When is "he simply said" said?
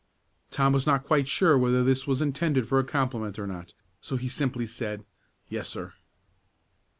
4.17-5.05